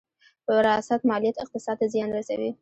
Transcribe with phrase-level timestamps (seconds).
[0.49, 2.51] وراثت ماليات اقتصاد ته زیان رسوي.